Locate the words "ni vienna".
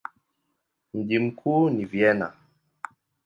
1.69-2.33